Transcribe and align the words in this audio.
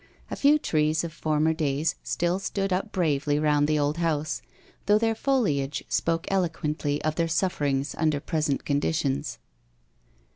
A 0.31 0.35
few 0.35 0.57
trees 0.57 1.03
of 1.03 1.13
former 1.13 1.53
days 1.53 1.93
still 2.01 2.39
stood 2.39 2.73
up 2.73 2.91
bravely 2.91 3.37
round 3.37 3.67
the 3.67 3.77
old 3.77 3.97
house, 3.97 4.41
though 4.87 4.97
their 4.97 5.13
foliage 5.13 5.83
spoke 5.89 6.25
eloquently 6.31 6.99
of 7.03 7.13
their 7.17 7.27
sufferings 7.27 7.93
under 7.93 8.19
present 8.19 8.65
conditions. 8.65 9.37